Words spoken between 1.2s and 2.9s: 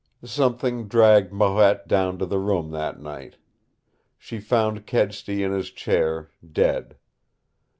Marette down to the room